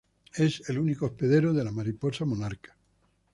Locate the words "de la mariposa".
1.53-2.25